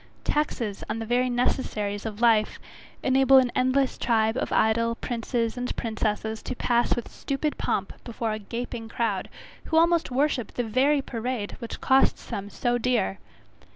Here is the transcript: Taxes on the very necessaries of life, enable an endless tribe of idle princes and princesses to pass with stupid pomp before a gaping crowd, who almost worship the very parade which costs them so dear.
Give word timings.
Taxes 0.23 0.83
on 0.89 0.97
the 0.97 1.05
very 1.05 1.29
necessaries 1.29 2.07
of 2.07 2.21
life, 2.21 2.57
enable 3.03 3.37
an 3.37 3.51
endless 3.55 3.99
tribe 3.99 4.35
of 4.35 4.51
idle 4.51 4.95
princes 4.95 5.57
and 5.57 5.75
princesses 5.75 6.41
to 6.41 6.55
pass 6.55 6.95
with 6.95 7.07
stupid 7.11 7.55
pomp 7.59 7.93
before 8.03 8.31
a 8.31 8.39
gaping 8.39 8.89
crowd, 8.89 9.29
who 9.65 9.77
almost 9.77 10.09
worship 10.09 10.53
the 10.55 10.63
very 10.63 11.03
parade 11.03 11.55
which 11.59 11.79
costs 11.81 12.25
them 12.25 12.49
so 12.49 12.79
dear. 12.79 13.19